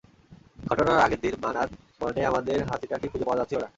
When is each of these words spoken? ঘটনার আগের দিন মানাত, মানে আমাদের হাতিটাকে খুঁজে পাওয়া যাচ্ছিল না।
ঘটনার 0.67 0.99
আগের 0.99 1.19
দিন 1.21 1.35
মানাত, 1.41 1.69
মানে 2.01 2.21
আমাদের 2.25 2.57
হাতিটাকে 2.69 3.07
খুঁজে 3.07 3.25
পাওয়া 3.25 3.39
যাচ্ছিল 3.39 3.59
না। 3.59 3.69